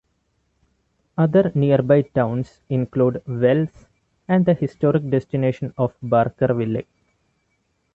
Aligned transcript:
Other 1.15 1.51
nearby 1.53 2.01
towns 2.01 2.59
include 2.69 3.21
Wells 3.27 3.85
and 4.27 4.47
the 4.47 4.55
historic 4.55 5.07
destination 5.11 5.75
of 5.77 5.93
Barkerville. 6.01 6.87